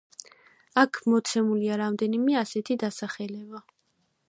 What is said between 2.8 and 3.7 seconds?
დასახლება.